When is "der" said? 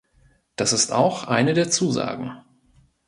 1.53-1.69